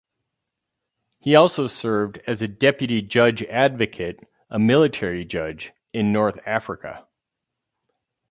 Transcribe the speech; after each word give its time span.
He 1.19 1.35
also 1.35 1.67
served 1.67 2.17
as 2.25 2.41
a 2.41 2.47
deputy 2.47 3.03
judge 3.03 3.43
advocate, 3.43 4.19
a 4.49 4.57
military 4.57 5.23
judge, 5.25 5.73
in 5.93 6.11
North 6.11 6.39
Africa. 6.43 7.05